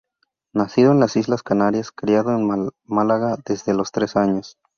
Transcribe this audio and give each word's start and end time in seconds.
Nacido 0.51 0.93
en 0.93 0.99
las 0.99 1.15
islas 1.15 1.43
Canarias, 1.43 1.91
criado 1.91 2.31
en 2.35 2.71
Málaga 2.85 3.37
desde 3.45 3.75
los 3.75 3.91
tres 3.91 4.15
años. 4.15 4.57